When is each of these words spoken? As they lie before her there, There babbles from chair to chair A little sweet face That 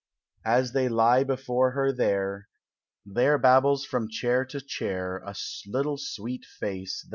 As 0.47 0.71
they 0.71 0.89
lie 0.89 1.23
before 1.23 1.73
her 1.73 1.91
there, 1.93 2.47
There 3.05 3.37
babbles 3.37 3.85
from 3.85 4.09
chair 4.09 4.43
to 4.45 4.59
chair 4.59 5.17
A 5.19 5.35
little 5.67 5.99
sweet 5.99 6.43
face 6.43 7.03
That 7.03 7.09